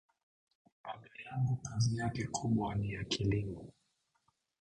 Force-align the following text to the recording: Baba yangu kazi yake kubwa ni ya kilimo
Baba 0.83 1.07
yangu 1.25 1.55
kazi 1.55 1.97
yake 1.97 2.27
kubwa 2.27 2.75
ni 2.75 2.93
ya 2.93 3.03
kilimo 3.03 3.71